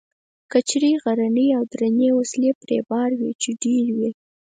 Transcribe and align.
کچرې 0.51 0.91
غرنۍ 1.03 1.47
او 1.57 1.63
درنې 1.71 2.09
وسلې 2.19 2.51
پرې 2.61 2.77
بار 2.89 3.09
وې، 3.19 3.31
چې 3.41 3.49
ډېرې 3.61 3.89
وې. 3.97 4.09